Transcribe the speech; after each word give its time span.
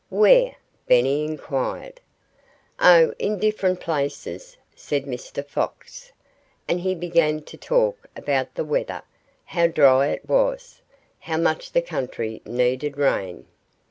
"Where?" 0.09 0.55
Benny 0.87 1.23
inquired. 1.25 2.01
"Oh, 2.79 3.11
in 3.19 3.37
different 3.37 3.79
places," 3.79 4.57
said 4.75 5.05
Mr. 5.05 5.45
Fox. 5.45 6.11
And 6.67 6.79
he 6.79 6.95
began 6.95 7.43
to 7.43 7.55
talk 7.55 8.07
about 8.15 8.55
the 8.55 8.65
weather 8.65 9.03
how 9.45 9.67
dry 9.67 10.07
it 10.07 10.27
was, 10.27 10.81
and 10.89 10.97
how 11.19 11.37
much 11.37 11.73
the 11.73 11.83
country 11.83 12.41
needed 12.47 12.97
rain. 12.97 13.45